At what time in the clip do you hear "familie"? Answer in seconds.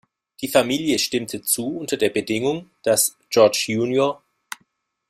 0.47-0.97